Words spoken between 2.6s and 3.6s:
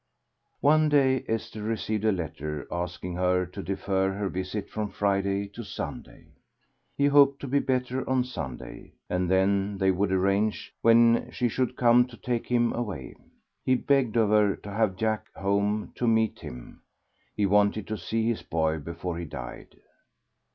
asking her